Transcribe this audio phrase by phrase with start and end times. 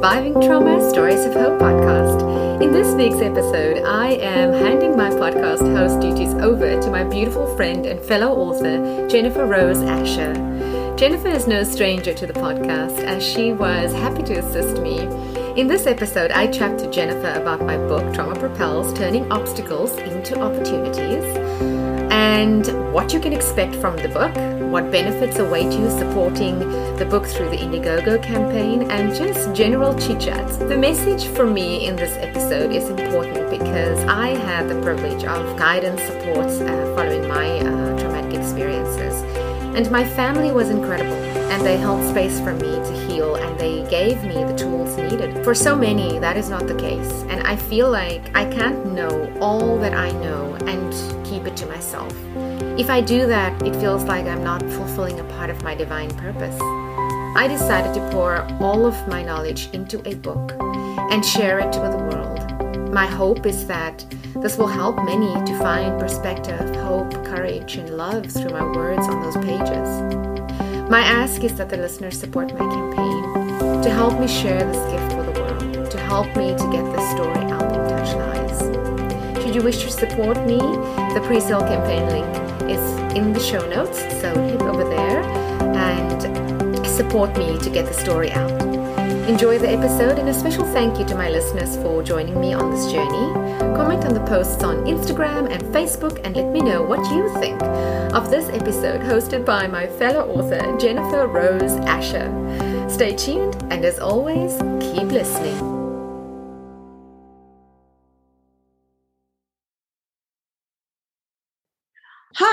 [0.00, 2.62] Surviving Trauma Stories of Hope podcast.
[2.62, 7.54] In this week's episode, I am handing my podcast host duties over to my beautiful
[7.54, 10.32] friend and fellow author, Jennifer Rose Asher.
[10.96, 15.00] Jennifer is no stranger to the podcast as she was happy to assist me.
[15.60, 20.40] In this episode, I chat to Jennifer about my book, Trauma Propels Turning Obstacles into
[20.40, 21.24] Opportunities,
[22.10, 24.34] and what you can expect from the book,
[24.70, 26.60] what benefits await you supporting
[26.96, 30.58] the book through the Indiegogo campaign, and just general chit chats.
[30.58, 35.58] The message for me in this episode is important because I had the privilege of
[35.58, 39.22] guidance support uh, following my uh, traumatic experiences.
[39.74, 41.14] And my family was incredible,
[41.50, 45.44] and they held space for me to heal, and they gave me the tools needed.
[45.44, 49.32] For so many, that is not the case, and I feel like I can't know
[49.40, 52.14] all that I know and keep it to myself.
[52.80, 56.08] If I do that, it feels like I'm not fulfilling a part of my divine
[56.16, 56.58] purpose.
[57.36, 60.56] I decided to pour all of my knowledge into a book
[61.12, 62.90] and share it with the world.
[62.90, 64.06] My hope is that
[64.36, 69.20] this will help many to find perspective, hope, courage, and love through my words on
[69.20, 70.88] those pages.
[70.88, 75.18] My ask is that the listeners support my campaign to help me share this gift
[75.18, 79.44] with the world, to help me to get this story out and touch lives.
[79.44, 80.56] Should you wish to support me,
[81.12, 85.22] the pre-sale campaign link is in the show notes, so hit over there
[85.74, 88.50] and support me to get the story out.
[89.28, 92.70] Enjoy the episode and a special thank you to my listeners for joining me on
[92.70, 93.32] this journey.
[93.76, 97.62] Comment on the posts on Instagram and Facebook and let me know what you think
[98.12, 102.28] of this episode hosted by my fellow author Jennifer Rose Asher.
[102.90, 105.69] Stay tuned and as always, keep listening.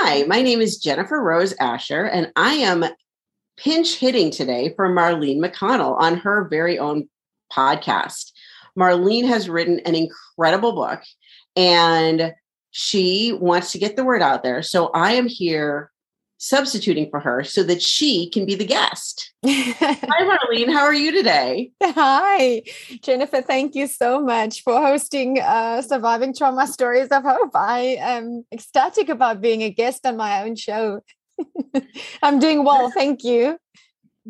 [0.08, 2.82] Hi, my name is Jennifer Rose Asher, and I am
[3.58, 7.10] pinch hitting today for Marlene McConnell on her very own
[7.52, 8.32] podcast.
[8.74, 11.02] Marlene has written an incredible book
[11.56, 12.32] and
[12.70, 14.62] she wants to get the word out there.
[14.62, 15.90] So I am here
[16.38, 19.32] substituting for her so that she can be the guest.
[19.44, 20.72] Hi, Marlene.
[20.72, 21.72] How are you today?
[21.82, 22.62] Hi,
[23.02, 23.42] Jennifer.
[23.42, 27.54] Thank you so much for hosting uh, Surviving Trauma Stories of Hope.
[27.54, 31.00] I am ecstatic about being a guest on my own show.
[32.22, 32.90] I'm doing well.
[32.94, 33.58] Thank you.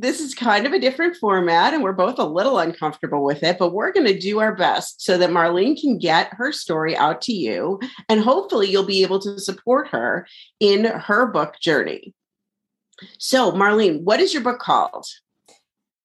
[0.01, 3.59] This is kind of a different format, and we're both a little uncomfortable with it,
[3.59, 7.21] but we're going to do our best so that Marlene can get her story out
[7.23, 7.81] to you.
[8.09, 10.29] And hopefully, you'll be able to support her
[10.61, 12.15] in her book journey.
[13.19, 15.05] So, Marlene, what is your book called?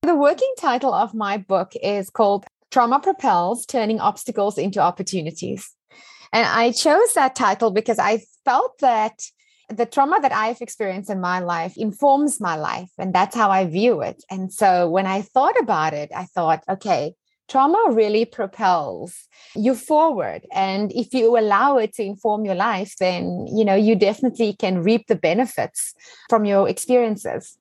[0.01, 5.69] The working title of my book is called Trauma Propels Turning Obstacles into Opportunities.
[6.31, 9.21] And I chose that title because I felt that
[9.69, 13.65] the trauma that I've experienced in my life informs my life, and that's how I
[13.65, 14.23] view it.
[14.29, 17.15] And so when I thought about it, I thought, okay,
[17.49, 20.45] trauma really propels you forward.
[20.51, 24.83] And if you allow it to inform your life then you know you definitely can
[24.83, 25.93] reap the benefits
[26.29, 27.57] from your experiences.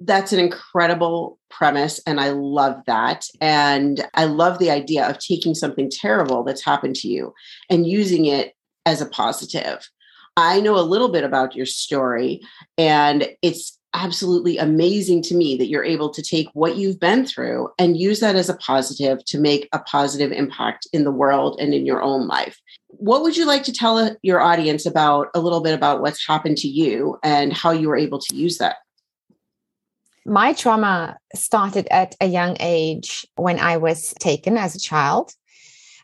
[0.00, 3.26] That's an incredible premise and i love that.
[3.40, 7.32] And i love the idea of taking something terrible that's happened to you
[7.70, 8.54] and using it
[8.84, 9.88] as a positive
[10.36, 12.40] I know a little bit about your story,
[12.78, 17.68] and it's absolutely amazing to me that you're able to take what you've been through
[17.78, 21.74] and use that as a positive to make a positive impact in the world and
[21.74, 22.58] in your own life.
[22.88, 26.26] What would you like to tell uh, your audience about a little bit about what's
[26.26, 28.76] happened to you and how you were able to use that?
[30.24, 35.32] My trauma started at a young age when I was taken as a child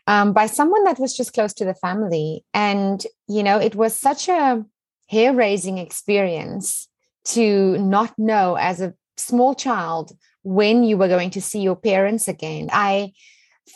[0.09, 2.43] um, by someone that was just close to the family.
[2.51, 4.65] And, you know, it was such a
[5.07, 6.87] hair raising experience
[7.25, 10.11] to not know as a small child
[10.41, 12.69] when you were going to see your parents again.
[12.71, 13.11] I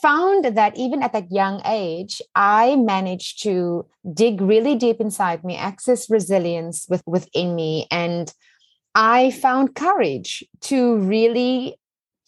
[0.01, 5.55] found that even at that young age, I managed to dig really deep inside me,
[5.55, 7.85] access resilience with, within me.
[7.91, 8.33] And
[8.95, 11.77] I found courage to really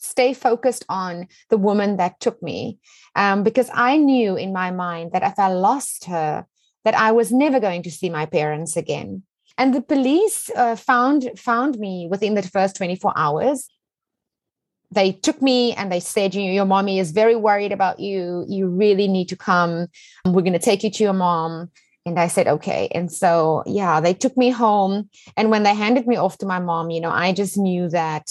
[0.06, 2.80] stay focused on the woman that took me
[3.16, 6.46] um, because i knew in my mind that if i lost her
[6.84, 9.24] that i was never going to see my parents again.
[9.58, 13.68] And the police uh, found found me within the first 24 hours.
[14.92, 18.46] They took me and they said you your mommy is very worried about you.
[18.48, 19.88] You really need to come.
[20.26, 21.72] We're going to take you to your mom.
[22.06, 22.90] And i said okay.
[22.94, 25.10] And so yeah they took me home.
[25.38, 28.30] And when they handed me off to my mom you know i just knew that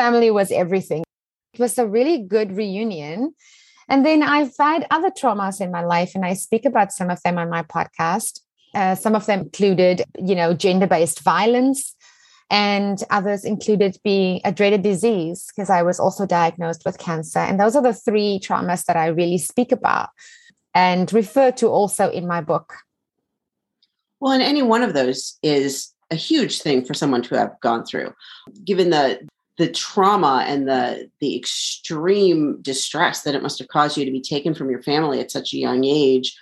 [0.00, 1.02] family was everything.
[1.54, 3.34] It was a really good reunion.
[3.88, 7.18] And then I've had other traumas in my life, and I speak about some of
[7.24, 8.40] them on my podcast.
[8.74, 11.82] Uh, some of them included, you know, gender based violence.
[12.50, 17.40] and others included being a dreaded disease because I was also diagnosed with cancer.
[17.40, 20.10] And those are the three traumas that I really speak about
[20.74, 22.74] and refer to also in my book.
[24.20, 27.84] Well, and any one of those is a huge thing for someone to have gone
[27.84, 28.14] through,
[28.64, 29.20] given the
[29.58, 34.20] the trauma and the the extreme distress that it must have caused you to be
[34.20, 36.36] taken from your family at such a young age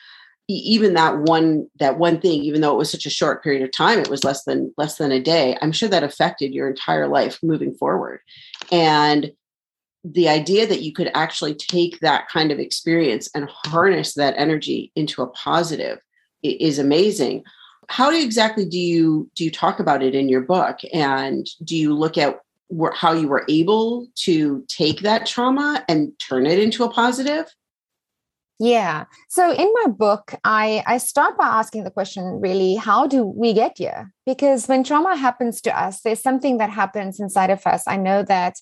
[0.46, 3.72] even that one that one thing even though it was such a short period of
[3.72, 7.08] time it was less than less than a day i'm sure that affected your entire
[7.08, 8.20] life moving forward.
[8.70, 9.32] And
[10.04, 14.92] the idea that you could actually take that kind of experience and harness that energy
[14.94, 15.98] into a positive
[16.42, 17.42] is amazing.
[17.88, 20.78] How exactly do you do you talk about it in your book?
[20.92, 22.40] And do you look at
[22.94, 27.46] how you were able to take that trauma and turn it into a positive
[28.60, 29.04] yeah.
[29.28, 33.52] So in my book, I, I start by asking the question really, how do we
[33.52, 34.12] get here?
[34.26, 37.82] Because when trauma happens to us, there's something that happens inside of us.
[37.86, 38.54] I know that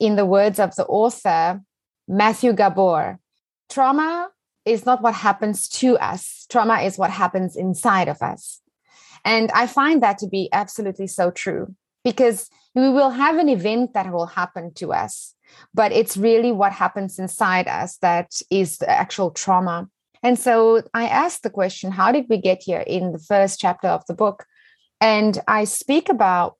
[0.00, 1.60] in the words of the author,
[2.08, 3.18] Matthew Gabor,
[3.68, 4.30] trauma
[4.64, 8.60] is not what happens to us, trauma is what happens inside of us.
[9.26, 13.94] And I find that to be absolutely so true because we will have an event
[13.94, 15.34] that will happen to us
[15.72, 19.88] but it's really what happens inside us that is the actual trauma.
[20.22, 23.88] And so I asked the question, how did we get here in the first chapter
[23.88, 24.46] of the book?
[25.00, 26.56] And I speak about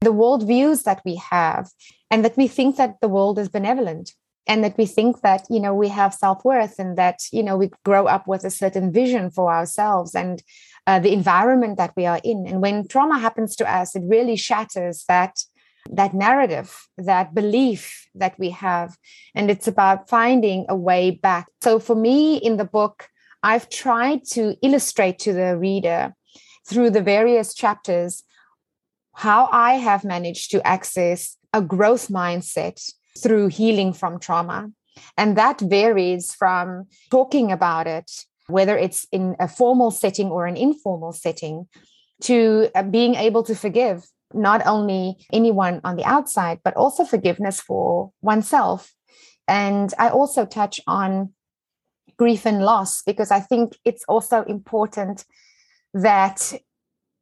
[0.00, 1.70] the worldviews that we have
[2.10, 4.14] and that we think that the world is benevolent
[4.46, 7.70] and that we think that you know we have self-worth and that you know we
[7.84, 10.42] grow up with a certain vision for ourselves and
[10.86, 14.36] uh, the environment that we are in and when trauma happens to us it really
[14.36, 15.36] shatters that
[15.88, 18.96] that narrative, that belief that we have.
[19.34, 21.48] And it's about finding a way back.
[21.62, 23.08] So for me in the book,
[23.42, 26.14] I've tried to illustrate to the reader
[26.66, 28.22] through the various chapters
[29.14, 34.70] how I have managed to access a growth mindset through healing from trauma.
[35.16, 38.10] And that varies from talking about it,
[38.48, 41.68] whether it's in a formal setting or an informal setting,
[42.22, 44.04] to uh, being able to forgive
[44.34, 48.92] not only anyone on the outside, but also forgiveness for oneself.
[49.48, 51.32] And I also touch on
[52.16, 55.24] grief and loss because I think it's also important
[55.94, 56.52] that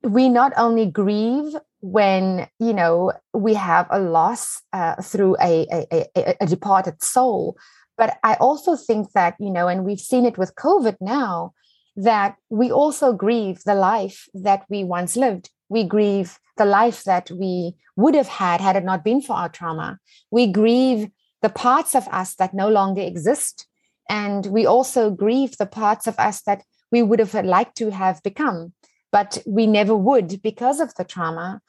[0.03, 6.07] we not only grieve when you know we have a loss uh, through a, a,
[6.17, 7.57] a, a departed soul
[7.97, 11.53] but i also think that you know and we've seen it with covid now
[11.97, 17.31] that we also grieve the life that we once lived we grieve the life that
[17.31, 19.99] we would have had had it not been for our trauma.
[20.31, 21.09] We grieve
[21.43, 23.67] the parts of us that no longer exist.
[24.09, 28.23] And we also grieve the parts of us that we would have liked to have
[28.23, 28.73] become,
[29.11, 31.61] but we never would because of the trauma.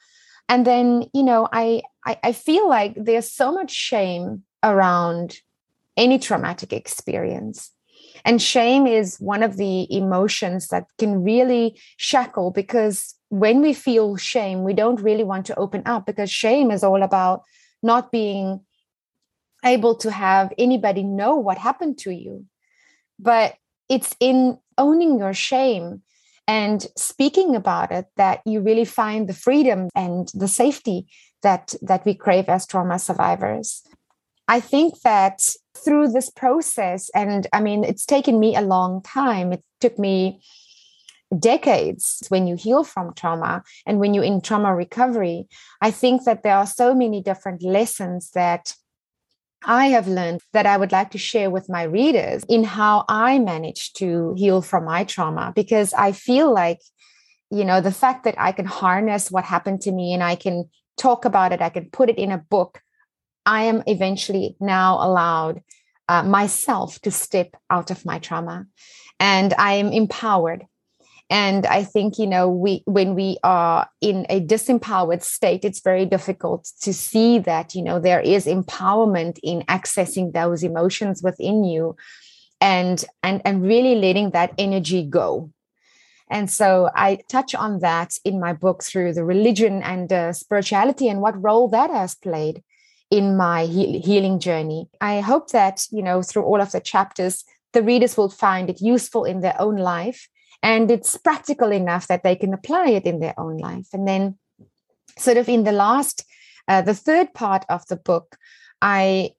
[0.48, 5.38] And then, you know, I, I, I feel like there's so much shame around
[5.96, 7.70] any traumatic experience.
[8.24, 14.16] And shame is one of the emotions that can really shackle because when we feel
[14.16, 17.42] shame, we don't really want to open up because shame is all about
[17.82, 18.60] not being
[19.64, 22.44] able to have anybody know what happened to you.
[23.18, 23.54] But
[23.88, 26.02] it's in owning your shame
[26.50, 31.06] and speaking about it that you really find the freedom and the safety
[31.42, 33.84] that that we crave as trauma survivors.
[34.48, 35.38] I think that
[35.84, 39.52] through this process, and I mean, it's taken me a long time.
[39.52, 40.42] It took me
[41.38, 45.46] decades when you heal from trauma and when you're in trauma recovery.
[45.80, 48.74] I think that there are so many different lessons that
[49.64, 53.38] I have learned that I would like to share with my readers in how I
[53.38, 56.80] managed to heal from my trauma because I feel like,
[57.50, 60.70] you know, the fact that I can harness what happened to me and I can
[60.96, 62.80] talk about it, I can put it in a book,
[63.44, 65.62] I am eventually now allowed
[66.08, 68.66] uh, myself to step out of my trauma.
[69.18, 70.66] And I am empowered
[71.30, 76.04] and i think you know we when we are in a disempowered state it's very
[76.04, 81.96] difficult to see that you know there is empowerment in accessing those emotions within you
[82.60, 85.50] and and and really letting that energy go.
[86.32, 91.08] And so i touch on that in my book through the religion and uh, spirituality
[91.08, 92.62] and what role that has played
[93.10, 94.88] in my he- healing journey.
[95.00, 98.80] I hope that you know through all of the chapters the readers will find it
[98.80, 100.28] useful in their own life
[100.62, 103.88] and it's practical enough that they can apply it in their own life.
[103.92, 104.38] And then
[105.18, 106.24] sort of in the last
[106.68, 108.36] uh, the third part of the book
[108.80, 109.30] i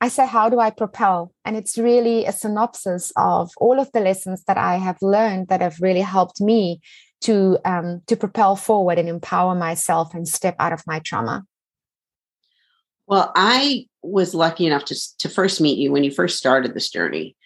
[0.00, 1.32] i say how do i propel?
[1.44, 5.60] And it's really a synopsis of all of the lessons that i have learned that
[5.60, 6.80] have really helped me
[7.22, 11.44] to um, to propel forward and empower myself and step out of my trauma.
[13.06, 16.90] Well i was lucky enough to, to first meet you when you first started this
[16.90, 17.36] journey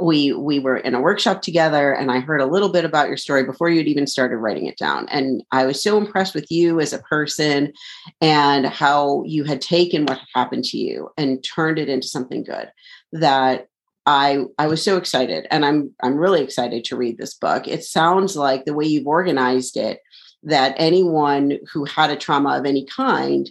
[0.00, 3.16] we we were in a workshop together and i heard a little bit about your
[3.16, 6.80] story before you'd even started writing it down and i was so impressed with you
[6.80, 7.72] as a person
[8.20, 12.70] and how you had taken what happened to you and turned it into something good
[13.12, 13.68] that
[14.06, 17.68] i i was so excited and i'm i'm really excited to read this book.
[17.68, 20.00] It sounds like the way you've organized it
[20.42, 23.50] that anyone who had a trauma of any kind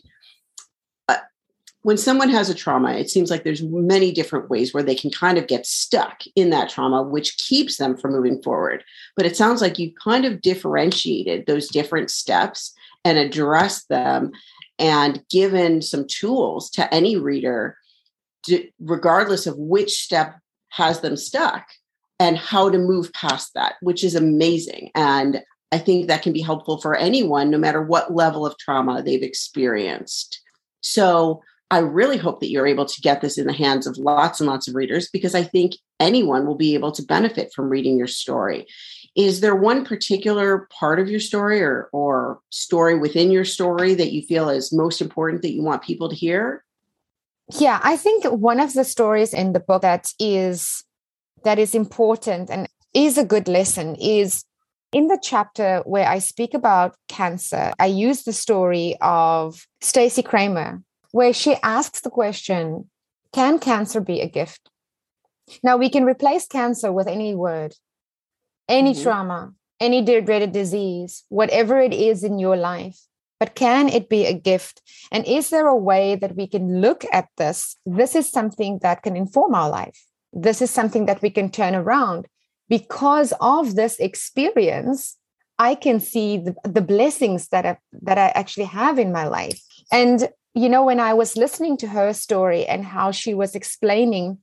[1.84, 5.12] when someone has a trauma, it seems like there's many different ways where they can
[5.12, 8.84] kind of get stuck in that trauma, which keeps them from moving forward.
[9.16, 12.74] But it sounds like you kind of differentiated those different steps
[13.04, 14.32] and addressed them
[14.80, 17.78] and given some tools to any reader,
[18.46, 21.68] to, regardless of which step has them stuck
[22.18, 24.90] and how to move past that, which is amazing.
[24.96, 25.42] And
[25.74, 29.22] I think that can be helpful for anyone, no matter what level of trauma they've
[29.22, 30.40] experienced.
[30.82, 31.42] So,
[31.74, 34.48] I really hope that you're able to get this in the hands of lots and
[34.48, 38.06] lots of readers because I think anyone will be able to benefit from reading your
[38.06, 38.68] story.
[39.16, 44.12] Is there one particular part of your story or, or story within your story that
[44.12, 46.64] you feel is most important that you want people to hear?
[47.58, 50.84] Yeah, I think one of the stories in the book that is
[51.44, 54.46] that is important and is a good lesson is
[54.92, 60.84] in the chapter where I speak about cancer, I use the story of Stacey Kramer,
[61.14, 62.90] where she asks the question
[63.32, 64.70] Can cancer be a gift?
[65.64, 67.76] Now, we can replace cancer with any word,
[68.68, 69.04] any mm-hmm.
[69.04, 73.00] trauma, any dreaded disease, whatever it is in your life.
[73.40, 74.82] But can it be a gift?
[75.12, 77.76] And is there a way that we can look at this?
[77.86, 80.02] This is something that can inform our life.
[80.32, 82.28] This is something that we can turn around.
[82.70, 85.18] Because of this experience,
[85.60, 89.62] I can see the, the blessings that I, that I actually have in my life.
[89.92, 94.40] And you know, when I was listening to her story and how she was explaining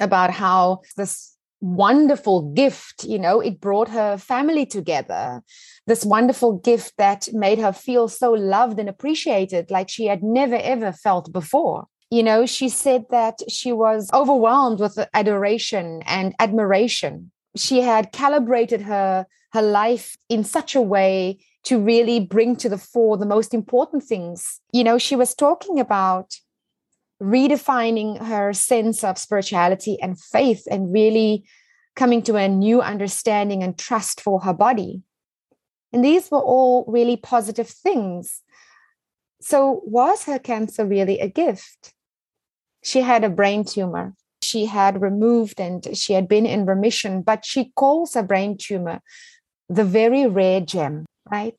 [0.00, 5.42] about how this wonderful gift, you know, it brought her family together,
[5.86, 10.56] this wonderful gift that made her feel so loved and appreciated like she had never
[10.56, 11.86] ever felt before.
[12.10, 17.30] You know, she said that she was overwhelmed with adoration and admiration.
[17.56, 22.78] She had calibrated her her life in such a way to really bring to the
[22.78, 24.60] fore the most important things.
[24.72, 26.34] You know, she was talking about
[27.22, 31.44] redefining her sense of spirituality and faith and really
[31.94, 35.02] coming to a new understanding and trust for her body.
[35.92, 38.42] And these were all really positive things.
[39.40, 41.92] So, was her cancer really a gift?
[42.82, 44.14] She had a brain tumor.
[44.42, 49.00] She had removed and she had been in remission, but she calls a brain tumor
[49.68, 51.54] the very rare gem right?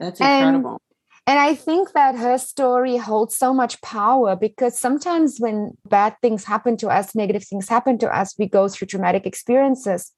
[0.00, 0.80] That's incredible.
[1.26, 6.16] And, and I think that her story holds so much power because sometimes when bad
[6.22, 10.12] things happen to us, negative things happen to us, we go through traumatic experiences,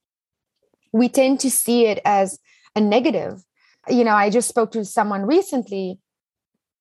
[0.93, 2.39] we tend to see it as
[2.77, 3.43] a negative.
[3.89, 5.99] You know, I just spoke to someone recently.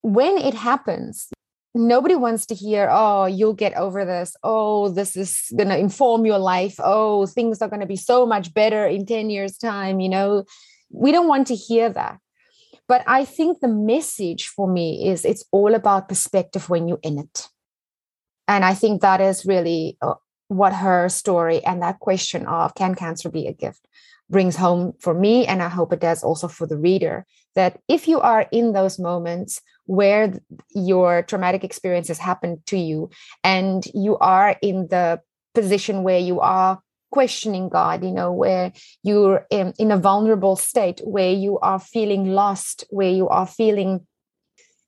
[0.01, 1.29] When it happens,
[1.73, 4.35] nobody wants to hear, oh, you'll get over this.
[4.43, 6.75] Oh, this is going to inform your life.
[6.79, 9.99] Oh, things are going to be so much better in 10 years' time.
[9.99, 10.45] You know,
[10.93, 12.19] we don't want to hear that.
[12.87, 17.19] But i think the message for me is it's all about perspective when you're in
[17.19, 17.47] it.
[18.47, 20.15] And i think that is really uh,
[20.47, 23.87] what her story and that question of can cancer be a gift
[24.29, 28.07] brings home for me and i hope it does also for the reader that if
[28.07, 30.33] you are in those moments where
[30.73, 33.09] your traumatic experiences happen to you
[33.43, 35.21] and you are in the
[35.53, 36.81] position where you are
[37.13, 42.33] questioning God, you know, where you're in, in a vulnerable state, where you are feeling
[42.33, 44.07] lost, where you are feeling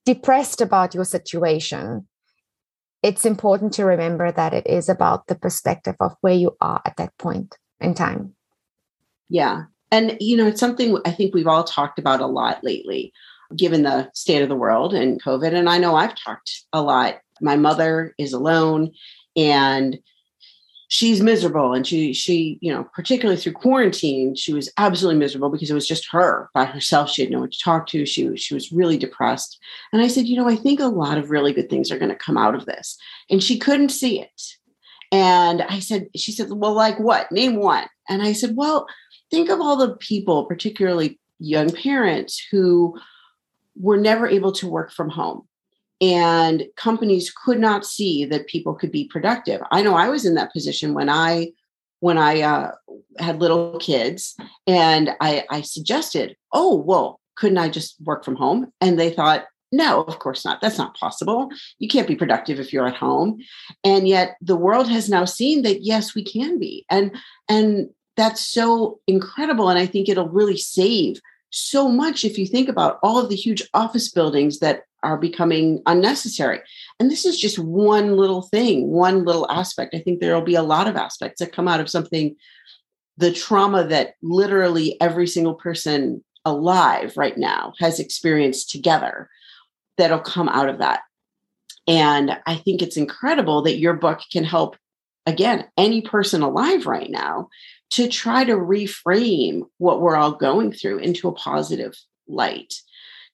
[0.06, 2.08] depressed about your situation,
[3.04, 6.98] it's important to remember that it is about the perspective of where you are at
[6.98, 8.34] that point in time.
[9.30, 9.66] Yeah.
[9.92, 13.14] And, you know, it's something I think we've all talked about a lot lately,
[13.56, 15.54] given the state of the world and COVID.
[15.54, 17.20] And I know I've talked a lot.
[17.40, 18.94] My mother is alone
[19.36, 20.00] and
[20.88, 25.70] she's miserable and she she you know particularly through quarantine she was absolutely miserable because
[25.70, 27.10] it was just her by herself.
[27.10, 28.06] She had no one to talk to.
[28.06, 29.60] She she was really depressed.
[29.92, 32.10] And i said you know i think a lot of really good things are going
[32.10, 32.98] to come out of this.
[33.30, 34.42] And she couldn't see it.
[35.12, 37.32] And i said she said well like what?
[37.32, 37.88] Name one.
[38.10, 38.88] And i said well
[39.32, 42.98] think of all the people particularly young parents who
[43.76, 45.48] were never able to work from home
[46.02, 49.62] and companies could not see that people could be productive.
[49.72, 51.52] I know I was in that position when I
[52.00, 52.72] when I uh,
[53.18, 54.36] had little kids,
[54.68, 58.72] and I, I suggested, oh, well, couldn't I just work from home?
[58.82, 60.62] And they thought, no, of course not.
[60.62, 61.50] That's not possible.
[61.80, 63.40] You can't be productive if you're at home.
[63.84, 66.86] And yet the world has now seen that yes, we can be.
[66.90, 67.16] And
[67.50, 69.70] and that's so incredible.
[69.70, 73.36] And I think it'll really save so much if you think about all of the
[73.36, 76.60] huge office buildings that are becoming unnecessary.
[77.00, 79.94] And this is just one little thing, one little aspect.
[79.94, 82.36] I think there'll be a lot of aspects that come out of something,
[83.18, 89.30] the trauma that literally every single person alive right now has experienced together
[89.98, 91.02] that'll come out of that.
[91.88, 94.76] And I think it's incredible that your book can help,
[95.26, 97.50] again, any person alive right now
[97.92, 101.94] to try to reframe what we're all going through into a positive
[102.28, 102.74] light.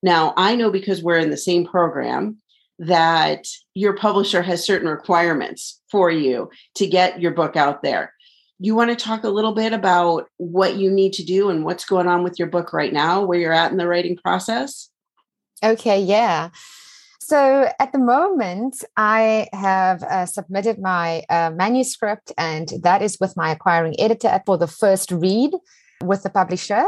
[0.03, 2.37] Now, I know because we're in the same program
[2.79, 8.13] that your publisher has certain requirements for you to get your book out there.
[8.57, 11.85] You want to talk a little bit about what you need to do and what's
[11.85, 14.89] going on with your book right now, where you're at in the writing process?
[15.63, 16.49] Okay, yeah.
[17.19, 23.37] So at the moment, I have uh, submitted my uh, manuscript, and that is with
[23.37, 25.53] my acquiring editor for the first read
[26.03, 26.83] with the publisher.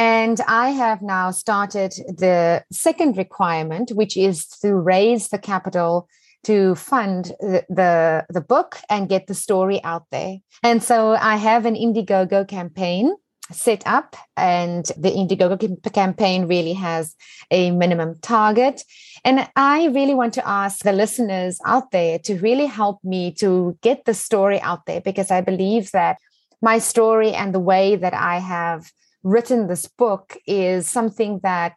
[0.00, 6.08] And I have now started the second requirement, which is to raise the capital
[6.44, 10.38] to fund the, the, the book and get the story out there.
[10.62, 13.14] And so I have an Indiegogo campaign
[13.52, 17.14] set up and the Indiegogo campaign really has
[17.50, 18.82] a minimum target.
[19.22, 23.76] And I really want to ask the listeners out there to really help me to
[23.82, 26.16] get the story out there because I believe that
[26.62, 28.90] my story and the way that I have
[29.22, 31.74] written this book is something that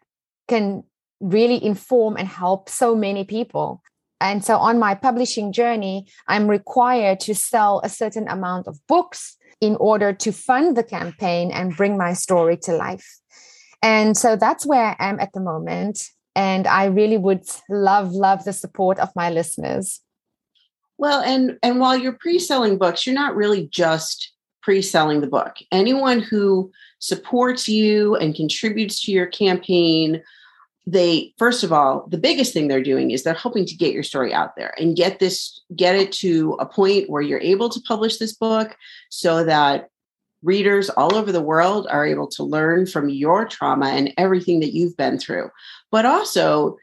[0.48, 0.84] can
[1.20, 3.82] really inform and help so many people.
[4.20, 9.36] And so on my publishing journey, I'm required to sell a certain amount of books
[9.60, 13.18] in order to fund the campaign and bring my story to life.
[13.82, 16.02] And so that's where I am at the moment.
[16.34, 20.00] And I really would love, love the support of my listeners.
[20.96, 24.32] Well, and and while you're pre-selling books, you're not really just
[24.64, 25.56] pre-selling the book.
[25.70, 30.22] Anyone who supports you and contributes to your campaign
[30.86, 34.02] they first of all the biggest thing they're doing is they're helping to get your
[34.02, 37.80] story out there and get this get it to a point where you're able to
[37.88, 38.76] publish this book
[39.08, 39.88] so that
[40.42, 44.74] readers all over the world are able to learn from your trauma and everything that
[44.74, 45.48] you've been through
[45.90, 46.76] but also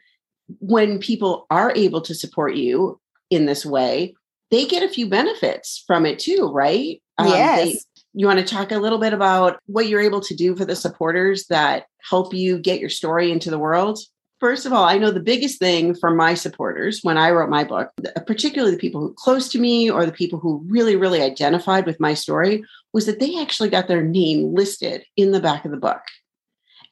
[0.58, 4.12] when people are able to support you in this way
[4.50, 7.78] they get a few benefits from it too right yes um, they,
[8.14, 10.76] you want to talk a little bit about what you're able to do for the
[10.76, 13.98] supporters that help you get your story into the world?
[14.38, 17.62] First of all, I know the biggest thing for my supporters when I wrote my
[17.62, 17.90] book,
[18.26, 22.00] particularly the people who close to me or the people who really, really identified with
[22.00, 25.76] my story, was that they actually got their name listed in the back of the
[25.76, 26.02] book.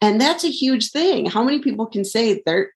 [0.00, 1.26] And that's a huge thing.
[1.26, 2.72] How many people can say their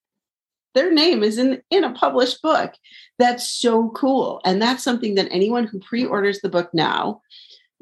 [0.75, 2.75] their name is in, in a published book?
[3.17, 4.41] That's so cool.
[4.45, 7.23] And that's something that anyone who pre-orders the book now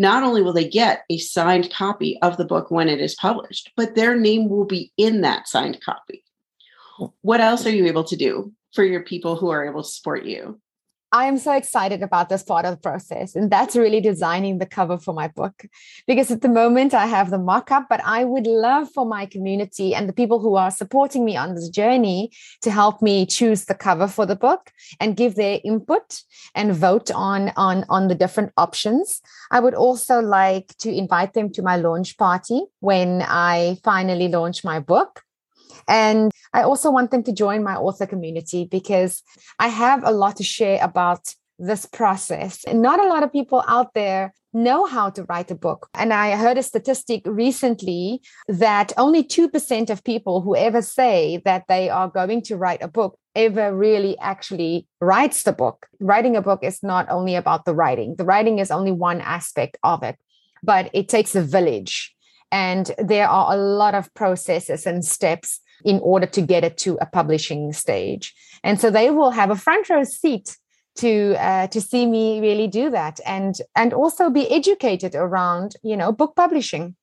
[0.02, 3.70] not only will they get a signed copy of the book when it is published,
[3.76, 6.24] but their name will be in that signed copy.
[7.22, 10.24] What else are you able to do for your people who are able to support
[10.24, 10.60] you?
[11.14, 13.36] I am so excited about this part of the process.
[13.36, 15.66] And that's really designing the cover for my book.
[16.06, 19.26] Because at the moment, I have the mock up, but I would love for my
[19.26, 23.66] community and the people who are supporting me on this journey to help me choose
[23.66, 26.22] the cover for the book and give their input
[26.54, 29.20] and vote on, on, on the different options.
[29.50, 34.64] I would also like to invite them to my launch party when I finally launch
[34.64, 35.22] my book.
[35.88, 39.22] And I also want them to join my author community because
[39.58, 42.64] I have a lot to share about this process.
[42.72, 45.88] Not a lot of people out there know how to write a book.
[45.94, 51.64] And I heard a statistic recently that only 2% of people who ever say that
[51.68, 55.86] they are going to write a book ever really actually writes the book.
[56.00, 59.78] Writing a book is not only about the writing, the writing is only one aspect
[59.82, 60.18] of it,
[60.62, 62.14] but it takes a village.
[62.52, 66.98] And there are a lot of processes and steps in order to get it to
[67.00, 68.34] a publishing stage.
[68.62, 70.56] And so they will have a front row seat
[70.96, 75.96] to uh, to see me really do that and and also be educated around you
[75.96, 76.94] know book publishing.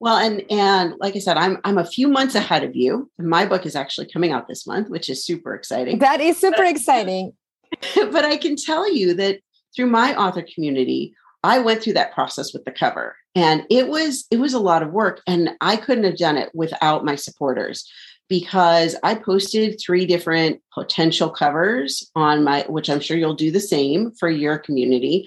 [0.00, 3.10] Well and and like i said i'm i'm a few months ahead of you.
[3.18, 5.98] My book is actually coming out this month which is super exciting.
[5.98, 7.32] That is super exciting.
[7.94, 9.40] but i can tell you that
[9.76, 14.26] through my author community I went through that process with the cover and it was
[14.30, 17.88] it was a lot of work and I couldn't have done it without my supporters
[18.28, 23.60] because I posted three different potential covers on my which I'm sure you'll do the
[23.60, 25.26] same for your community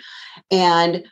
[0.51, 1.03] and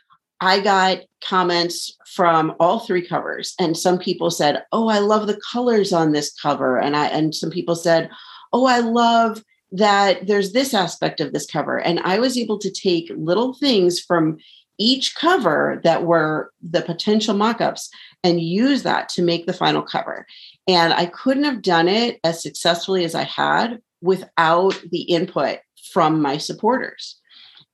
[0.42, 5.40] I got comments from all three covers, and some people said, "Oh, I love the
[5.52, 8.10] colors on this cover," and I and some people said,
[8.52, 12.70] "Oh, I love." that there's this aspect of this cover and i was able to
[12.70, 14.36] take little things from
[14.82, 17.90] each cover that were the potential mock-ups
[18.24, 20.26] and use that to make the final cover.
[20.66, 25.58] And i couldn't have done it as successfully as i had without the input
[25.92, 27.20] from my supporters.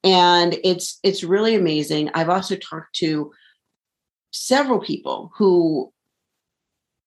[0.05, 2.11] And it's it's really amazing.
[2.15, 3.33] I've also talked to
[4.31, 5.93] several people who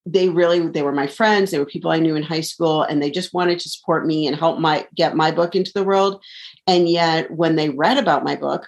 [0.06, 1.52] they really they were my friends.
[1.52, 4.28] They were people i knew in high school and they just wanted to support me
[4.28, 6.22] and help my get my book into the world.
[6.68, 8.68] And yet when they read about my book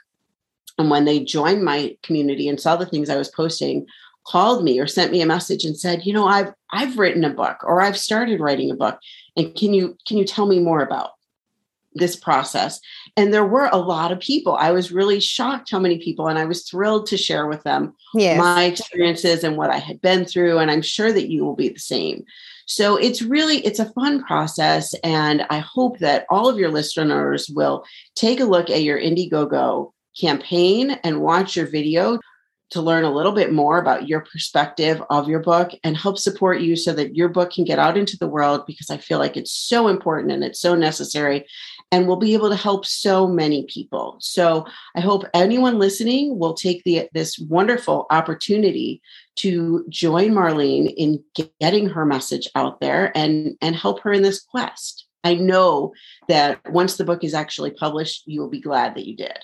[0.77, 3.85] and when they joined my community and saw the things i was posting
[4.25, 7.29] called me or sent me a message and said you know i've i've written a
[7.29, 8.99] book or i've started writing a book.
[9.35, 11.11] And can you can you tell me more about
[11.95, 12.79] this process?
[13.15, 14.55] And there were a lot of people.
[14.55, 17.93] I was really shocked how many people and i was thrilled to share with them
[18.13, 18.37] yes.
[18.37, 21.69] my experiences and what i had been through and i'm sure that you will be
[21.69, 22.23] the same.
[22.65, 27.49] So it's really it's a fun process and i hope that all of your listeners
[27.49, 27.83] will
[28.15, 32.19] take a look at your indiegogo campaign and watch your video
[32.73, 36.59] to learn a little bit more about your perspective of your book and help support
[36.59, 39.37] you so that your book can get out into the world because I feel like
[39.37, 41.45] it's so important and it's so necessary
[41.91, 44.17] and we'll be able to help so many people.
[44.19, 49.03] So I hope anyone listening will take the this wonderful opportunity
[49.35, 51.23] to join Marlene in
[51.59, 55.05] getting her message out there and and help her in this quest.
[55.23, 55.93] I know
[56.27, 59.37] that once the book is actually published, you will be glad that you did.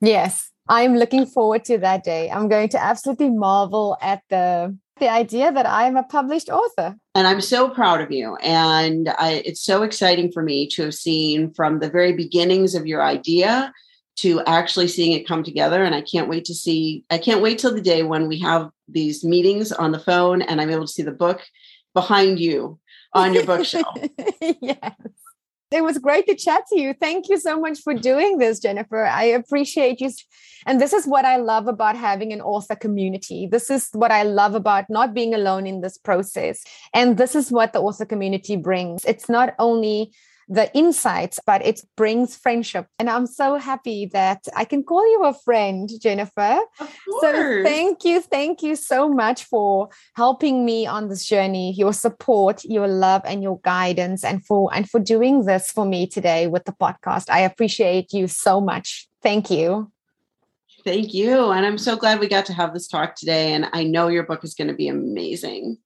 [0.00, 2.30] Yes, I'm looking forward to that day.
[2.30, 6.96] I'm going to absolutely marvel at the the idea that I'm a published author.
[7.14, 8.36] And I'm so proud of you.
[8.36, 12.86] And I, it's so exciting for me to have seen from the very beginnings of
[12.86, 13.72] your idea
[14.16, 15.84] to actually seeing it come together.
[15.84, 18.70] And I can't wait to see, I can't wait till the day when we have
[18.88, 21.42] these meetings on the phone and I'm able to see the book
[21.92, 22.78] behind you
[23.12, 23.98] on your bookshelf.
[24.40, 24.94] yes.
[25.72, 26.94] It was great to chat to you.
[26.94, 29.04] Thank you so much for doing this, Jennifer.
[29.04, 30.10] I appreciate you.
[30.64, 33.48] And this is what I love about having an author community.
[33.50, 36.62] This is what I love about not being alone in this process.
[36.94, 39.04] And this is what the author community brings.
[39.04, 40.12] It's not only
[40.48, 42.86] the insights, but it brings friendship.
[42.98, 46.60] And I'm so happy that I can call you a friend, Jennifer.
[47.20, 48.20] So thank you.
[48.20, 53.42] Thank you so much for helping me on this journey, your support, your love, and
[53.42, 57.28] your guidance, and for and for doing this for me today with the podcast.
[57.28, 59.08] I appreciate you so much.
[59.22, 59.90] Thank you.
[60.84, 61.50] Thank you.
[61.50, 63.52] And I'm so glad we got to have this talk today.
[63.52, 65.78] And I know your book is going to be amazing.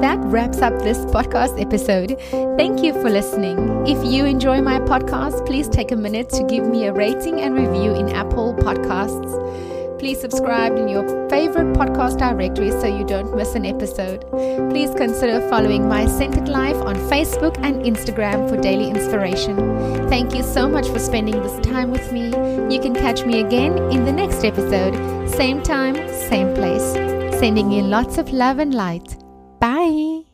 [0.00, 2.16] That wraps up this podcast episode.
[2.56, 3.58] Thank you for listening.
[3.86, 7.54] If you enjoy my podcast, please take a minute to give me a rating and
[7.54, 9.98] review in Apple Podcasts.
[9.98, 14.24] Please subscribe in your favorite podcast directory so you don't miss an episode.
[14.70, 19.56] Please consider following My Centered Life on Facebook and Instagram for daily inspiration.
[20.08, 22.26] Thank you so much for spending this time with me.
[22.72, 24.94] You can catch me again in the next episode,
[25.30, 25.96] same time,
[26.28, 26.92] same place.
[27.40, 29.16] Sending you lots of love and light.
[29.60, 30.27] Bye.